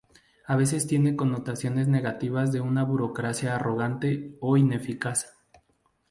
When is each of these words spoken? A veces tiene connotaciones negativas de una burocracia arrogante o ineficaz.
A 0.47 0.55
veces 0.55 0.87
tiene 0.87 1.15
connotaciones 1.15 1.87
negativas 1.87 2.51
de 2.51 2.59
una 2.59 2.83
burocracia 2.83 3.55
arrogante 3.55 4.35
o 4.39 4.57
ineficaz. 4.57 5.35